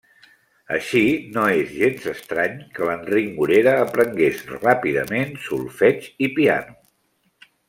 Així, 0.77 1.01
no 1.35 1.43
és 1.57 1.75
gens 1.81 2.07
estrany 2.13 2.57
que 2.79 2.87
l'Enric 2.89 3.29
Morera 3.37 3.77
aprengués 3.85 4.43
ràpidament 4.55 5.37
solfeig 5.51 6.13
i 6.29 6.33
piano. 6.41 6.79